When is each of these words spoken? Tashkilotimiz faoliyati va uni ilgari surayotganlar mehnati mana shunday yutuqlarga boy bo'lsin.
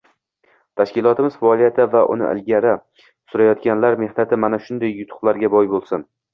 Tashkilotimiz 0.79 1.35
faoliyati 1.41 1.87
va 1.91 2.01
uni 2.15 2.25
ilgari 2.37 2.73
surayotganlar 3.35 4.01
mehnati 4.03 4.43
mana 4.47 4.63
shunday 4.67 4.99
yutuqlarga 4.99 5.57
boy 5.59 5.75
bo'lsin. 5.79 6.13